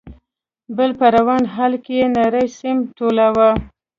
،بل 0.77 0.91
په 0.99 1.07
روان 1.15 1.43
حال 1.53 1.73
کې 1.85 1.97
نری 2.15 2.45
سيم 2.59 2.77
ټولاوه. 2.97 3.49